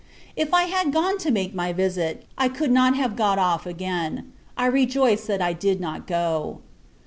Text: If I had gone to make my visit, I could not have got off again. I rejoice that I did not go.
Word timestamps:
If 0.35 0.51
I 0.51 0.63
had 0.63 0.91
gone 0.91 1.19
to 1.19 1.29
make 1.29 1.53
my 1.53 1.71
visit, 1.73 2.25
I 2.35 2.49
could 2.49 2.71
not 2.71 2.95
have 2.95 3.15
got 3.15 3.37
off 3.37 3.67
again. 3.67 4.33
I 4.57 4.65
rejoice 4.65 5.27
that 5.27 5.43
I 5.43 5.53
did 5.53 5.79
not 5.79 6.07
go. 6.07 6.61